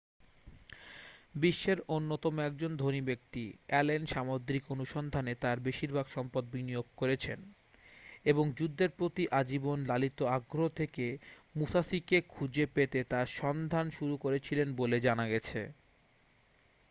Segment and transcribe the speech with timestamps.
[1.35, 7.39] বিশ্বের অন্যতম একজন ধনী ব্যক্তি অ্যালেন সামুদ্রিক অনুসন্ধানে তাঁর বেশিরভাগ সম্পদ বিনিয়োগ করেছেন
[8.25, 11.05] এবং যুদ্ধের প্রতি আজীবন লালিত আগ্রহ থেকে
[11.55, 15.61] মুসাশিকে খুঁজে পেতে তার সন্ধান শুরু করেছিলেন বলে জানা গেছে